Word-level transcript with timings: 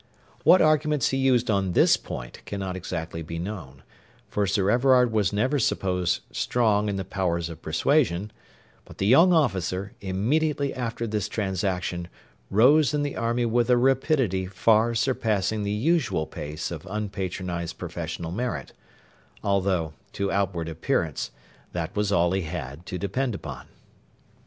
What 0.43 0.63
arguments 0.63 1.09
he 1.09 1.17
used 1.19 1.51
on 1.51 1.73
this 1.73 1.95
point 1.95 2.41
cannot 2.47 2.75
exactly 2.75 3.21
be 3.21 3.37
known, 3.37 3.83
for 4.29 4.47
Sir 4.47 4.71
Everard 4.71 5.11
was 5.11 5.31
never 5.31 5.59
supposed 5.59 6.21
strong 6.31 6.89
in 6.89 6.95
the 6.95 7.05
powers 7.05 7.49
of 7.51 7.61
persuasion; 7.61 8.31
but 8.83 8.97
the 8.97 9.05
young 9.05 9.31
officer, 9.31 9.93
immediately 10.01 10.73
after 10.73 11.05
this 11.05 11.29
transaction, 11.29 12.07
rose 12.49 12.95
in 12.95 13.03
the 13.03 13.15
army 13.15 13.45
with 13.45 13.69
a 13.69 13.77
rapidity 13.77 14.47
far 14.47 14.95
surpassing 14.95 15.61
the 15.61 15.69
usual 15.69 16.25
pace 16.25 16.71
of 16.71 16.81
unpatronised 16.87 17.77
professional 17.77 18.31
merit, 18.31 18.73
although, 19.43 19.93
to 20.13 20.31
outward 20.31 20.67
appearance, 20.67 21.29
that 21.73 21.95
was 21.95 22.11
all 22.11 22.31
he 22.31 22.41
had 22.41 22.87
to 22.87 22.97
depend 22.97 23.35
upon. 23.35 23.67